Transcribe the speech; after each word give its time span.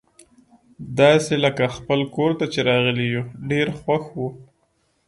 داسي 0.97 1.35
لکه 1.45 1.65
خپل 1.77 1.99
کور 2.15 2.31
ته 2.39 2.45
چي 2.53 2.59
راغلي 2.69 3.07
یو، 3.13 3.23
ډېر 3.49 3.67
خوښ 3.79 4.03
وو. 4.17 4.27